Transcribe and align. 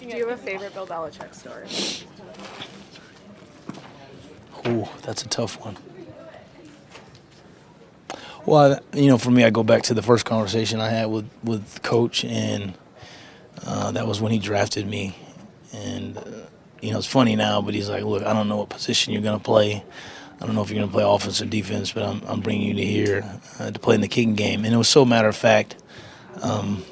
Do 0.00 0.06
you 0.06 0.26
have 0.26 0.38
a 0.38 0.42
favorite 0.42 0.74
Bill 0.74 0.86
Belichick 0.86 1.34
story? 1.34 1.66
Ooh, 4.66 4.88
that's 5.02 5.22
a 5.22 5.28
tough 5.28 5.58
one. 5.64 5.76
Well, 8.44 8.80
you 8.92 9.08
know, 9.08 9.18
for 9.18 9.30
me, 9.30 9.44
I 9.44 9.50
go 9.50 9.62
back 9.64 9.82
to 9.84 9.94
the 9.94 10.02
first 10.02 10.24
conversation 10.24 10.80
I 10.80 10.90
had 10.90 11.06
with 11.06 11.28
with 11.42 11.82
Coach, 11.82 12.24
and 12.24 12.74
uh, 13.64 13.90
that 13.92 14.06
was 14.06 14.20
when 14.20 14.32
he 14.32 14.38
drafted 14.38 14.86
me. 14.86 15.16
And 15.72 16.18
uh, 16.18 16.22
you 16.80 16.92
know, 16.92 16.98
it's 16.98 17.06
funny 17.06 17.34
now, 17.34 17.60
but 17.60 17.74
he's 17.74 17.88
like, 17.88 18.04
"Look, 18.04 18.22
I 18.22 18.32
don't 18.32 18.48
know 18.48 18.58
what 18.58 18.68
position 18.68 19.12
you're 19.12 19.22
gonna 19.22 19.38
play. 19.40 19.82
I 20.40 20.46
don't 20.46 20.54
know 20.54 20.62
if 20.62 20.70
you're 20.70 20.80
gonna 20.80 20.92
play 20.92 21.04
offense 21.04 21.40
or 21.40 21.46
defense, 21.46 21.92
but 21.92 22.02
I'm, 22.04 22.22
I'm 22.26 22.40
bringing 22.40 22.68
you 22.68 22.74
to 22.74 22.84
here 22.84 23.38
uh, 23.58 23.70
to 23.70 23.78
play 23.78 23.94
in 23.94 24.00
the 24.00 24.08
kicking 24.08 24.34
game." 24.34 24.64
And 24.64 24.74
it 24.74 24.78
was 24.78 24.88
so 24.88 25.04
matter 25.04 25.28
of 25.28 25.36
fact. 25.36 25.76
Um, 26.42 26.84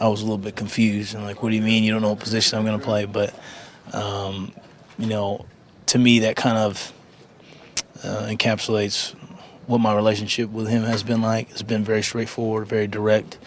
I 0.00 0.08
was 0.08 0.20
a 0.20 0.24
little 0.24 0.38
bit 0.38 0.56
confused 0.56 1.14
and 1.14 1.24
like, 1.24 1.42
"What 1.42 1.50
do 1.50 1.56
you 1.56 1.62
mean 1.62 1.84
you 1.84 1.92
don't 1.92 2.02
know 2.02 2.10
what 2.10 2.20
position 2.20 2.58
I'm 2.58 2.64
gonna 2.64 2.78
play?" 2.78 3.04
But 3.04 3.34
um, 3.92 4.52
you 4.98 5.06
know, 5.06 5.46
to 5.86 5.98
me, 5.98 6.20
that 6.20 6.36
kind 6.36 6.58
of 6.58 6.92
uh, 8.02 8.26
encapsulates 8.28 9.14
what 9.66 9.78
my 9.78 9.94
relationship 9.94 10.50
with 10.50 10.68
him 10.68 10.82
has 10.82 11.02
been 11.02 11.22
like. 11.22 11.50
It's 11.50 11.62
been 11.62 11.84
very 11.84 12.02
straightforward, 12.02 12.68
very 12.68 12.86
direct, 12.86 13.38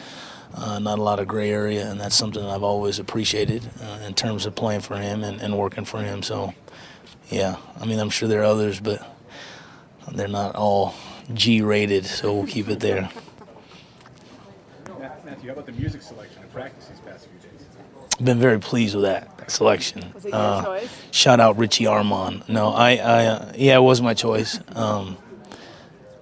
uh, 0.56 0.80
not 0.80 1.00
a 1.00 1.02
lot 1.02 1.20
of 1.20 1.28
gray 1.28 1.52
area, 1.52 1.90
and 1.90 2.00
that's 2.00 2.16
something 2.16 2.42
that 2.42 2.50
I've 2.50 2.64
always 2.64 3.00
appreciated 3.00 3.70
uh, 3.82 4.06
in 4.06 4.14
terms 4.14 4.46
of 4.46 4.56
playing 4.56 4.82
for 4.82 4.98
him 4.98 5.24
and, 5.24 5.42
and 5.42 5.58
working 5.58 5.86
for 5.86 6.02
him. 6.02 6.24
So, 6.24 6.54
yeah, 7.30 7.58
I 7.80 7.86
mean, 7.86 8.00
I'm 8.00 8.10
sure 8.10 8.28
there 8.28 8.42
are 8.42 8.46
others, 8.46 8.80
but 8.80 9.06
they're 10.12 10.28
not 10.28 10.56
all 10.56 10.96
G 11.34 11.62
rated, 11.62 12.06
so 12.06 12.34
we'll 12.34 12.48
keep 12.48 12.70
it 12.70 12.80
there. 12.80 13.10
Matthew, 15.38 15.50
how 15.50 15.54
about 15.54 15.66
the 15.68 15.72
music 15.74 16.02
selection 16.02 16.42
in 16.42 16.50
practice 16.50 16.88
these 16.88 17.00
past 17.02 17.28
few 17.28 17.38
days? 17.38 17.68
Been 18.20 18.40
very 18.40 18.60
pleased 18.60 18.96
with 18.96 19.04
that 19.04 19.52
selection. 19.52 20.12
Was 20.16 20.26
it 20.26 20.30
your 20.30 20.36
Uh, 20.36 20.64
choice? 20.66 20.90
Shout 21.12 21.40
out 21.40 21.60
Richie 21.60 21.86
Armand. 21.86 22.44
No, 22.50 22.70
I, 22.70 22.96
I 22.96 23.26
uh, 23.28 23.52
yeah, 23.56 23.76
it 23.78 23.82
was 23.82 24.02
my 24.02 24.16
choice. 24.16 24.60
Um, 24.74 25.16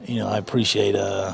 you 0.06 0.20
know, 0.20 0.28
I 0.28 0.38
appreciate 0.38 0.96
uh, 0.96 1.34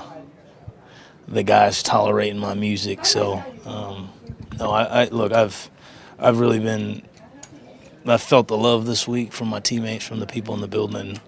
the 1.27 1.41
guys 1.41 1.81
tolerating 1.81 2.37
my 2.37 2.53
music. 2.53 3.03
So, 3.03 3.43
um, 3.65 4.11
no, 4.59 4.69
I, 4.69 5.01
I 5.01 5.05
look, 5.05 5.31
I've, 5.31 5.67
I've 6.19 6.39
really 6.39 6.59
been, 6.59 7.01
I 8.05 8.17
felt 8.17 8.47
the 8.47 8.57
love 8.57 8.85
this 8.85 9.07
week 9.07 9.33
from 9.33 9.47
my 9.47 9.59
teammates, 9.59 10.05
from 10.05 10.19
the 10.19 10.27
people 10.27 10.53
in 10.53 10.61
the 10.61 10.67
building. 10.67 11.19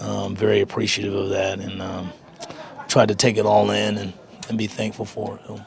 Um, 0.00 0.34
very 0.34 0.62
appreciative 0.62 1.14
of 1.14 1.28
that, 1.28 1.60
and 1.60 1.80
um, 1.80 2.12
tried 2.88 3.06
to 3.06 3.14
take 3.14 3.36
it 3.36 3.46
all 3.46 3.70
in 3.70 3.96
and, 3.96 4.12
and 4.48 4.58
be 4.58 4.66
thankful 4.66 5.04
for 5.04 5.36
it. 5.36 5.42
So. 5.46 5.64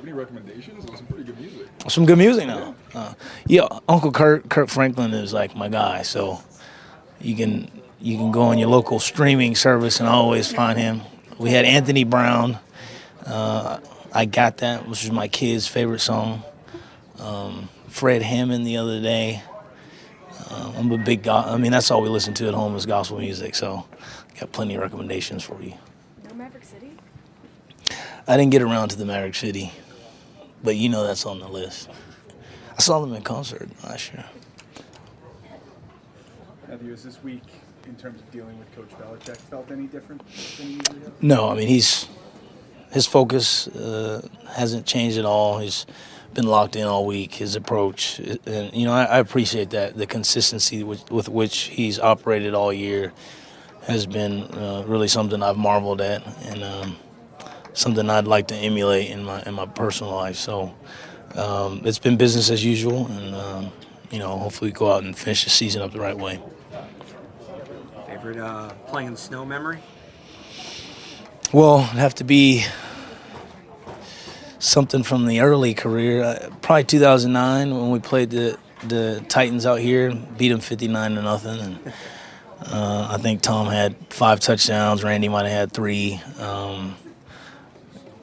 Do 0.00 0.06
you 0.06 0.12
have 0.16 0.18
any 0.30 0.34
recommendations? 0.34 0.84
There's 0.86 0.98
some 0.98 1.06
pretty 1.06 1.24
good 1.24 1.38
music. 1.38 1.66
Some 1.88 2.06
good 2.06 2.18
music 2.18 2.46
now. 2.46 2.74
Uh, 2.94 3.12
yeah, 3.46 3.68
Uncle 3.88 4.12
Kirk 4.12 4.48
Kirk 4.48 4.68
Franklin 4.68 5.12
is 5.12 5.32
like 5.32 5.54
my 5.54 5.68
guy, 5.68 6.02
so 6.02 6.40
you 7.20 7.36
can 7.36 7.70
you 8.00 8.16
can 8.16 8.32
go 8.32 8.42
on 8.42 8.56
your 8.58 8.68
local 8.68 8.98
streaming 8.98 9.54
service 9.54 10.00
and 10.00 10.08
always 10.08 10.50
find 10.50 10.78
him. 10.78 11.02
We 11.38 11.50
had 11.50 11.64
Anthony 11.66 12.04
Brown. 12.04 12.58
Uh, 13.26 13.80
I 14.12 14.24
got 14.24 14.58
that, 14.58 14.88
which 14.88 15.04
is 15.04 15.10
my 15.10 15.28
kid's 15.28 15.66
favorite 15.66 16.00
song. 16.00 16.42
Um, 17.18 17.68
Fred 17.88 18.22
Hammond 18.22 18.66
the 18.66 18.78
other 18.78 19.00
day. 19.02 19.42
Uh, 20.50 20.72
I'm 20.76 20.90
a 20.90 20.98
big 20.98 21.22
go- 21.24 21.34
I 21.34 21.58
mean, 21.58 21.70
that's 21.72 21.90
all 21.90 22.00
we 22.00 22.08
listen 22.08 22.32
to 22.34 22.48
at 22.48 22.54
home 22.54 22.74
is 22.74 22.86
gospel 22.86 23.18
music. 23.18 23.54
So, 23.54 23.86
got 24.38 24.50
plenty 24.52 24.74
of 24.76 24.80
recommendations 24.80 25.42
for 25.44 25.60
you. 25.62 25.74
No 26.28 26.34
Maverick 26.34 26.64
City? 26.64 26.90
I 28.26 28.36
didn't 28.36 28.50
get 28.50 28.62
around 28.62 28.88
to 28.90 28.96
the 28.96 29.04
Maverick 29.04 29.34
City, 29.34 29.72
but 30.62 30.76
you 30.76 30.88
know 30.88 31.06
that's 31.06 31.26
on 31.26 31.40
the 31.40 31.48
list. 31.48 31.88
I 32.76 32.80
saw 32.80 33.00
them 33.00 33.12
in 33.14 33.22
concert 33.22 33.68
last 33.84 34.12
year. 34.12 34.24
Have 36.68 36.82
you, 36.82 36.92
is 36.92 37.02
this 37.02 37.22
week, 37.22 37.42
in 37.86 37.96
terms 37.96 38.20
of 38.20 38.30
dealing 38.30 38.58
with 38.58 38.74
Coach 38.74 38.90
Belichick, 38.98 39.36
felt 39.36 39.70
any 39.70 39.86
different 39.86 40.22
than 40.56 40.70
you 40.70 40.76
usually 40.76 41.00
have? 41.00 41.22
No, 41.22 41.50
I 41.50 41.54
mean 41.56 41.68
he's 41.68 42.08
his 42.92 43.06
focus 43.06 43.68
uh, 43.68 44.26
hasn't 44.48 44.86
changed 44.86 45.18
at 45.18 45.24
all. 45.24 45.58
He's 45.58 45.86
been 46.34 46.46
locked 46.46 46.76
in 46.76 46.86
all 46.86 47.06
week. 47.06 47.34
His 47.34 47.56
approach, 47.56 48.18
and 48.18 48.72
you 48.72 48.86
know, 48.86 48.92
I, 48.92 49.04
I 49.04 49.18
appreciate 49.18 49.70
that 49.70 49.96
the 49.96 50.06
consistency 50.06 50.82
with, 50.82 51.10
with 51.10 51.28
which 51.28 51.56
he's 51.64 51.98
operated 51.98 52.54
all 52.54 52.72
year 52.72 53.12
has 53.86 54.06
been 54.06 54.42
uh, 54.54 54.84
really 54.86 55.08
something 55.08 55.42
I've 55.42 55.56
marveled 55.56 56.00
at, 56.00 56.22
and 56.46 56.62
um, 56.62 56.96
something 57.74 58.08
I'd 58.10 58.26
like 58.26 58.48
to 58.48 58.54
emulate 58.54 59.10
in 59.10 59.24
my 59.24 59.42
in 59.42 59.54
my 59.54 59.66
personal 59.66 60.14
life. 60.14 60.36
So 60.36 60.74
um, 61.34 61.82
it's 61.84 61.98
been 61.98 62.16
business 62.16 62.50
as 62.50 62.64
usual, 62.64 63.06
and 63.06 63.34
um, 63.34 63.72
you 64.10 64.18
know, 64.18 64.36
hopefully 64.38 64.70
we 64.70 64.72
go 64.72 64.92
out 64.92 65.02
and 65.04 65.16
finish 65.16 65.44
the 65.44 65.50
season 65.50 65.82
up 65.82 65.92
the 65.92 66.00
right 66.00 66.16
way. 66.16 66.40
Favorite 68.06 68.38
uh, 68.38 68.70
playing 68.86 69.08
in 69.08 69.14
the 69.14 69.18
snow 69.18 69.44
memory? 69.44 69.78
Well, 71.52 71.80
it'd 71.80 71.98
have 71.98 72.14
to 72.16 72.24
be 72.24 72.64
something 74.58 75.02
from 75.02 75.26
the 75.26 75.40
early 75.40 75.74
career. 75.74 76.22
Uh, 76.22 76.50
probably 76.62 76.84
2009 76.84 77.76
when 77.76 77.90
we 77.90 77.98
played 77.98 78.30
the 78.30 78.58
the 78.84 79.22
Titans 79.28 79.66
out 79.66 79.78
here, 79.78 80.14
beat 80.14 80.48
them 80.48 80.60
59 80.60 81.14
to 81.14 81.22
nothing, 81.22 81.60
and 81.60 81.92
uh, 82.66 83.08
I 83.10 83.18
think 83.18 83.42
Tom 83.42 83.66
had 83.66 83.94
five 84.10 84.40
touchdowns. 84.40 85.04
Randy 85.04 85.28
might 85.28 85.42
have 85.42 85.52
had 85.52 85.72
three. 85.72 86.20
Um, 86.38 86.96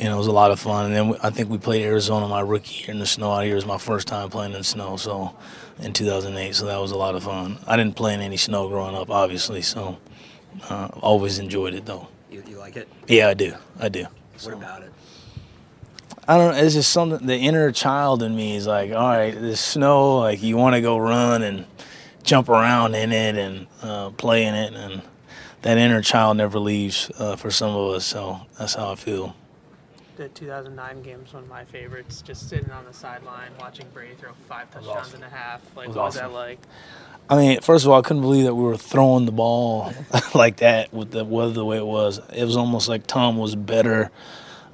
know, 0.06 0.16
it 0.16 0.18
was 0.18 0.28
a 0.28 0.32
lot 0.32 0.52
of 0.52 0.60
fun. 0.60 0.86
And 0.86 0.96
then 0.96 1.20
I 1.24 1.30
think 1.30 1.50
we 1.50 1.58
played 1.58 1.84
Arizona 1.84 2.28
my 2.28 2.42
rookie 2.42 2.84
year 2.84 2.92
in 2.92 3.00
the 3.00 3.06
snow 3.06 3.32
out 3.32 3.44
here. 3.44 3.54
It 3.54 3.56
was 3.56 3.66
my 3.66 3.78
first 3.78 4.08
time 4.08 4.30
playing 4.30 4.54
in 4.54 4.60
the 4.60 4.64
snow, 4.64 4.98
so 4.98 5.36
in 5.80 5.94
2008. 5.94 6.56
So 6.56 6.66
that 6.66 6.78
was 6.78 6.92
a 6.92 6.98
lot 6.98 7.16
of 7.16 7.24
fun. 7.24 7.58
I 7.66 7.78
didn't 7.78 7.96
play 7.96 8.14
in 8.14 8.22
any 8.22 8.38
snow 8.38 8.68
growing 8.68 8.96
up, 8.96 9.10
obviously, 9.10 9.62
so 9.62 9.98
uh, 10.70 10.90
always 11.02 11.40
enjoyed 11.40 11.74
it 11.74 11.86
though. 11.86 12.08
You, 12.30 12.44
you 12.48 12.58
like 12.58 12.76
it? 12.76 12.88
Yeah, 13.08 13.30
I 13.30 13.34
do. 13.34 13.54
I 13.80 13.90
do. 13.90 14.06
What 14.44 14.54
about 14.54 14.84
it? 14.84 14.92
I 16.28 16.38
don't 16.38 16.54
know. 16.54 16.62
It's 16.62 16.76
just 16.76 16.92
something. 16.92 17.26
The 17.26 17.38
inner 17.38 17.72
child 17.72 18.22
in 18.22 18.36
me 18.36 18.58
is 18.58 18.68
like, 18.68 18.92
all 18.92 19.08
right, 19.08 19.34
this 19.34 19.62
snow. 19.62 20.20
Like 20.20 20.44
you 20.44 20.58
want 20.58 20.76
to 20.76 20.82
go 20.82 20.98
run 20.98 21.42
and 21.42 21.66
jump 22.24 22.50
around 22.50 22.96
in 22.96 23.12
it 23.14 23.38
and 23.38 23.68
uh, 23.82 24.10
play 24.12 24.44
in 24.44 24.54
it, 24.54 24.74
and 24.74 25.02
that 25.62 25.78
inner 25.78 26.02
child 26.02 26.38
never 26.38 26.60
leaves 26.60 27.10
uh, 27.18 27.36
for 27.38 27.50
some 27.50 27.74
of 27.74 27.96
us. 27.96 28.06
So 28.06 28.42
that's 28.60 28.76
how 28.76 28.92
I 28.92 28.96
feel. 28.96 29.36
The 30.18 30.30
2009 30.30 31.04
game 31.04 31.22
was 31.22 31.32
one 31.32 31.44
of 31.44 31.50
my 31.50 31.64
favorites. 31.64 32.24
Just 32.24 32.50
sitting 32.50 32.72
on 32.72 32.86
the 32.86 32.94
sideline 32.94 33.52
watching 33.60 33.86
Brady 33.94 34.16
throw 34.16 34.32
five 34.50 34.70
touchdowns 34.72 34.98
awesome. 34.98 35.22
and 35.22 35.32
a 35.32 35.36
half. 35.36 35.62
Like, 35.76 35.90
was 35.90 35.96
what 35.96 36.06
was 36.06 36.16
that 36.16 36.32
like? 36.32 36.60
I 37.30 37.38
mean, 37.38 37.62
first 37.62 37.86
of 37.86 37.92
all, 37.92 38.00
I 38.00 38.02
couldn't 38.02 38.24
believe 38.24 38.46
that 38.46 38.56
we 38.56 38.64
were 38.64 38.78
throwing 38.78 39.28
the 39.28 39.32
ball 39.32 39.94
like 40.34 40.58
that 40.58 40.92
with 40.92 41.12
the 41.12 41.24
weather 41.24 41.54
the 41.54 41.66
way 41.66 41.78
it 41.78 41.86
was. 41.86 42.20
It 42.34 42.46
was 42.46 42.58
almost 42.58 42.90
like 42.90 43.06
Tom 43.06 43.38
was 43.38 43.56
better 43.56 44.10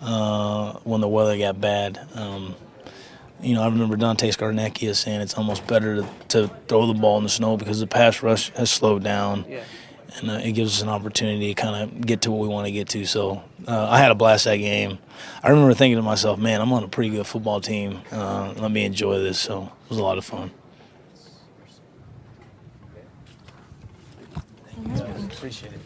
uh, 0.01 0.79
when 0.85 1.01
the 1.01 1.09
weather 1.09 1.37
got 1.37 1.59
bad. 1.59 1.99
Um, 2.15 2.55
you 3.41 3.55
know, 3.55 3.63
I 3.63 3.65
remember 3.65 3.97
Dante 3.97 4.29
Scarnecchia 4.31 4.95
saying 4.95 5.19
it's 5.19 5.33
almost 5.33 5.67
better 5.67 5.97
to, 5.97 6.09
to 6.29 6.47
throw 6.69 6.87
the 6.87 6.93
ball 6.93 7.17
in 7.17 7.23
the 7.23 7.29
snow 7.29 7.57
because 7.57 7.81
the 7.81 7.87
pass 7.87 8.23
rush 8.23 8.51
has 8.51 8.71
slowed 8.71 9.03
down. 9.03 9.45
Yeah. 9.49 9.63
And 10.15 10.29
uh, 10.29 10.33
it 10.33 10.51
gives 10.51 10.75
us 10.75 10.81
an 10.83 10.89
opportunity 10.89 11.53
to 11.53 11.61
kind 11.61 11.83
of 11.83 12.05
get 12.05 12.21
to 12.21 12.31
what 12.31 12.41
we 12.41 12.47
want 12.47 12.67
to 12.67 12.71
get 12.71 12.87
to. 12.89 13.05
So 13.05 13.43
uh, 13.67 13.89
I 13.89 13.97
had 13.97 14.11
a 14.11 14.15
blast 14.15 14.45
that 14.45 14.57
game. 14.57 14.99
I 15.41 15.49
remember 15.49 15.73
thinking 15.73 15.97
to 15.97 16.03
myself, 16.03 16.37
man, 16.39 16.61
I'm 16.61 16.71
on 16.71 16.83
a 16.83 16.87
pretty 16.87 17.09
good 17.09 17.25
football 17.25 17.59
team. 17.59 17.99
Uh, 18.11 18.53
let 18.57 18.71
me 18.71 18.85
enjoy 18.85 19.19
this. 19.19 19.39
So 19.39 19.63
it 19.63 19.89
was 19.89 19.97
a 19.97 20.03
lot 20.03 20.17
of 20.17 20.25
fun. 20.25 20.51
Appreciate 25.31 25.73
it. 25.73 25.79